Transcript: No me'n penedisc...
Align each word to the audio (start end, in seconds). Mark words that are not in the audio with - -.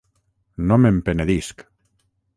No 0.71 0.79
me'n 0.85 0.97
penedisc... 1.11 1.65